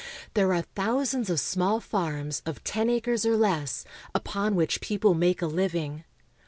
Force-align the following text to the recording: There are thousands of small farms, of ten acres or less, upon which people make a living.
There 0.33 0.51
are 0.51 0.63
thousands 0.63 1.29
of 1.29 1.39
small 1.39 1.79
farms, 1.79 2.41
of 2.43 2.63
ten 2.63 2.89
acres 2.89 3.23
or 3.23 3.37
less, 3.37 3.85
upon 4.15 4.55
which 4.55 4.81
people 4.81 5.13
make 5.13 5.43
a 5.43 5.45
living. 5.45 6.05